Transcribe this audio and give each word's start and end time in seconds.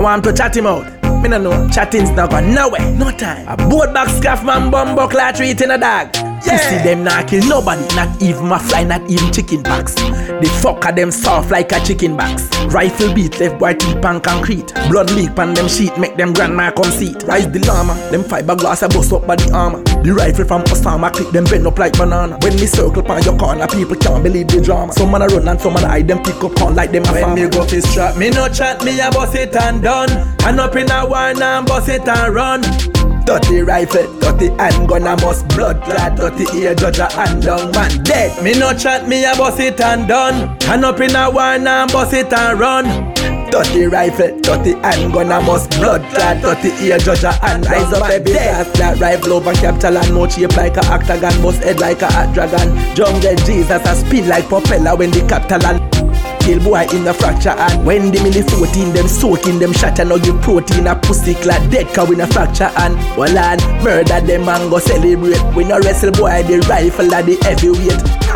want 0.00 0.24
to 0.24 0.32
chat 0.32 0.56
him 0.56 0.66
out. 0.66 0.84
Me 1.22 1.28
no 1.28 1.38
know, 1.38 1.68
chatting's 1.68 2.10
not 2.10 2.30
going 2.30 2.54
nowhere. 2.54 2.90
No 2.92 3.10
time. 3.10 3.46
A 3.46 3.56
boat 3.56 3.92
back 3.92 4.08
scarf 4.08 4.42
man 4.44 4.70
bumbo 4.70 5.06
clat 5.08 5.36
treat 5.36 5.60
in 5.60 5.70
a 5.70 5.78
dog. 5.78 6.29
Yeah. 6.46 6.52
You 6.52 6.58
see 6.58 6.84
them 6.84 7.04
not 7.04 7.28
kill 7.28 7.46
nobody, 7.48 7.86
not 7.94 8.22
even 8.22 8.46
my 8.46 8.58
fly, 8.58 8.84
not 8.84 9.02
even 9.10 9.32
chicken 9.32 9.62
box. 9.62 9.94
The 9.94 10.58
fuck 10.62 10.84
are 10.86 10.92
them 10.92 11.10
soft 11.10 11.50
like 11.50 11.72
a 11.72 11.80
chicken 11.80 12.16
box. 12.16 12.48
Rifle 12.66 13.12
beat, 13.12 13.38
left 13.40 13.58
boy 13.58 13.74
deep 13.74 14.04
on 14.04 14.20
concrete. 14.20 14.72
Blood 14.88 15.10
leak 15.12 15.38
on 15.38 15.54
them 15.54 15.68
sheet, 15.68 15.96
make 15.98 16.16
them 16.16 16.32
grandma 16.32 16.70
come 16.70 16.90
seat. 16.90 17.22
Rise 17.24 17.50
the 17.50 17.58
llama, 17.66 17.94
them 18.10 18.22
fiberglass 18.22 18.82
a 18.82 18.88
bust 18.88 19.12
up 19.12 19.26
by 19.26 19.36
the 19.36 19.52
armor. 19.52 19.82
The 20.02 20.12
rifle 20.12 20.44
from 20.44 20.62
Osama 20.64 21.12
clip 21.12 21.30
them 21.30 21.44
bend 21.44 21.66
up 21.66 21.78
like 21.78 21.92
banana. 21.92 22.38
When 22.42 22.54
me 22.56 22.66
circle 22.66 23.02
pan 23.02 23.22
your 23.22 23.36
corner, 23.36 23.66
people 23.66 23.96
can't 23.96 24.22
believe 24.22 24.48
the 24.48 24.60
drama. 24.60 24.92
Some 24.92 25.10
man 25.10 25.22
a 25.22 25.26
run 25.26 25.46
and 25.48 25.60
some 25.60 25.74
man 25.74 25.84
hide 25.84 26.08
them 26.08 26.22
pick 26.22 26.42
up 26.42 26.60
on 26.62 26.74
like 26.74 26.90
them 26.90 27.04
a 27.04 27.12
When 27.12 27.22
farmer. 27.22 27.34
me 27.36 27.48
go 27.50 27.64
fi 27.64 27.80
trap, 27.80 28.16
me 28.16 28.30
no 28.30 28.48
chat, 28.48 28.82
me 28.84 28.98
a 29.00 29.10
bust 29.10 29.34
it 29.34 29.54
and 29.56 29.82
done. 29.82 30.10
And 30.44 30.58
up 30.60 30.74
in 30.76 30.84
a 30.84 31.04
now, 31.34 31.58
and 31.58 31.66
bust 31.66 31.88
it 31.88 32.08
and 32.08 32.34
run. 32.34 32.89
Dirty 33.30 33.62
rifle, 33.62 34.12
dirty 34.18 34.48
handgun, 34.58 35.06
I 35.06 35.14
must 35.22 35.46
blood 35.50 35.80
clot, 35.84 36.16
dirty 36.16 36.46
ear 36.58 36.74
judge 36.74 36.98
a 36.98 37.08
hand 37.12 37.44
down 37.44 37.70
man 37.70 38.02
dead. 38.02 38.42
Me 38.42 38.58
no 38.58 38.74
chat, 38.74 39.06
me 39.06 39.24
a 39.24 39.36
bust 39.36 39.60
it 39.60 39.80
and 39.80 40.08
done. 40.08 40.58
And 40.64 40.84
up 40.84 40.98
in 40.98 41.10
a 41.10 41.30
now, 41.30 41.38
and 41.38 41.92
bust 41.92 42.12
it 42.12 42.32
and 42.32 42.58
run. 42.58 43.14
Dirty 43.48 43.86
rifle, 43.86 44.36
dirty 44.40 44.72
handgun, 44.80 45.30
I 45.30 45.46
must 45.46 45.70
blood 45.78 46.02
clot, 46.10 46.42
dirty 46.42 46.70
ear 46.84 46.98
judge 46.98 47.22
a 47.22 47.30
hand 47.30 47.66
Rise 47.66 47.92
up 47.92 48.10
every 48.10 48.32
dead. 48.32 48.66
That 48.74 48.98
rifle 48.98 49.34
over 49.34 49.52
capital 49.52 49.98
and 49.98 50.12
mouth 50.12 50.34
shape 50.34 50.56
like 50.56 50.76
a 50.76 50.84
octagon, 50.86 51.40
bust 51.40 51.62
head 51.62 51.78
like 51.78 52.02
a 52.02 52.10
hot 52.10 52.34
dragon. 52.34 52.96
Jungle 52.96 53.36
Jesus 53.46 53.70
a 53.70 53.94
spin 53.94 54.28
like 54.28 54.48
propeller 54.48 54.96
when 54.96 55.12
the 55.12 55.24
capital 55.28 55.64
and 55.66 56.09
Boy 56.58 56.86
in 56.92 57.04
the 57.04 57.14
fracture 57.14 57.50
and 57.50 57.86
when 57.86 58.10
the 58.10 58.18
milli 58.18 58.42
14 58.50 58.92
them 58.92 59.06
soaking 59.06 59.58
them 59.58 59.72
and 59.72 60.08
now 60.08 60.18
give 60.18 60.40
protein 60.42 60.86
a 60.86 60.96
pussy 60.96 61.34
clad 61.34 61.70
dead 61.70 61.86
cow 61.94 62.04
in 62.06 62.20
a 62.20 62.26
fracture 62.26 62.70
and 62.78 62.96
well 63.16 63.36
and 63.38 63.62
murder 63.84 64.20
them 64.20 64.48
and 64.48 64.70
go 64.70 64.78
celebrate. 64.78 65.40
We 65.54 65.64
no 65.64 65.78
wrestle 65.78 66.12
boy 66.12 66.42
the 66.42 66.58
rifle 66.68 67.14
and 67.14 67.28
the 67.28 67.36
heavyweight. 67.44 68.30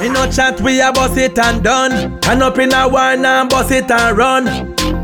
Me 0.00 0.08
no 0.12 0.30
chat, 0.30 0.60
we 0.60 0.80
a 0.80 0.92
bust 0.92 1.16
it 1.16 1.38
and 1.38 1.62
done. 1.62 2.18
And 2.24 2.42
up 2.42 2.58
in 2.58 2.68
a 2.68 2.88
now, 2.88 3.40
and 3.40 3.50
bust 3.50 3.70
it 3.70 3.90
and 3.90 4.16
run. 4.16 4.44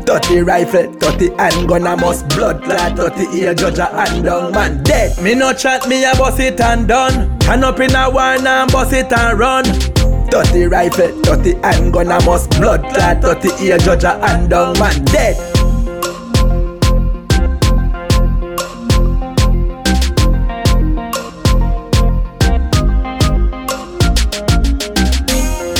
Dirty 0.05 0.41
rifle, 0.41 0.91
dirty 0.93 1.29
handgun, 1.35 1.87
I 1.87 1.95
must 1.95 2.29
blood 2.29 2.63
clot, 2.63 2.95
dirty 2.95 3.39
ear 3.39 3.53
judge 3.53 3.79
a 3.79 3.85
hand 3.85 4.25
down 4.25 4.51
man 4.51 4.83
dead. 4.83 5.21
Me 5.21 5.35
no 5.35 5.51
chat, 5.53 5.87
me 5.87 6.03
a 6.03 6.13
bust 6.15 6.39
it 6.39 6.59
and 6.61 6.87
done. 6.87 7.35
And 7.49 7.63
up 7.63 7.79
in 7.79 7.91
a 7.91 8.09
now, 8.09 8.63
and 8.63 8.71
bust 8.71 8.93
it 8.93 9.11
and 9.11 9.39
run. 9.39 9.94
Dirty 10.29 10.65
rifle, 10.65 11.21
dirty 11.21 11.53
handgun, 11.63 12.11
I 12.11 12.23
must 12.25 12.49
blood 12.51 12.83
clot, 12.93 13.21
dirty 13.21 13.49
ear 13.63 13.77
judge 13.77 14.03
a 14.03 14.19
hand 14.19 14.49
down 14.49 14.77
man 14.79 15.03
dead. 15.05 15.54